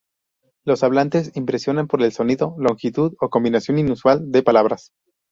[0.65, 4.91] Los hablantes impresionan por el sonido, longitud o combinación inusual de palabras.